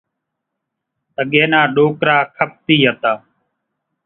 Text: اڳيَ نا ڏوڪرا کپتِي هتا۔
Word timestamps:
اڳيَ 1.19 1.43
نا 1.51 1.59
ڏوڪرا 1.75 2.17
کپتِي 2.35 2.75
هتا۔ 2.85 3.13